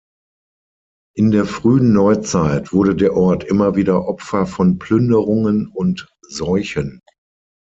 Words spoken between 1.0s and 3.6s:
In der frühen Neuzeit wurde der Ort